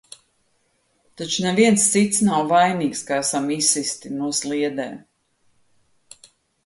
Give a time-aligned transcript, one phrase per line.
[1.21, 4.97] Taču neviens cits nav vainīgs, ka esam izsisti no sliedēm.